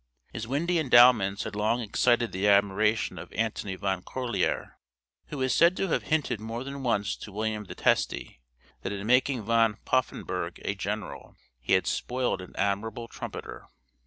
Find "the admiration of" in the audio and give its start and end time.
2.31-3.31